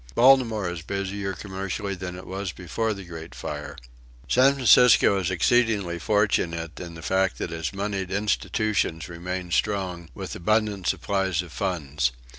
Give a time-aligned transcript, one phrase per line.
[0.15, 3.77] Baltimore is busier commercially than it was before the great fire.
[4.27, 10.35] "San Francisco is exceedingly fortunate in the fact that its moneyed institutions remain strong, with
[10.35, 12.11] abundant supplies of funds.